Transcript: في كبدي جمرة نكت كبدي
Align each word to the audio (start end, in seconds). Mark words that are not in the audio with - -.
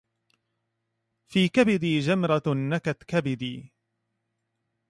في 1.27 1.49
كبدي 1.49 1.99
جمرة 1.99 2.43
نكت 2.47 3.03
كبدي 3.03 3.73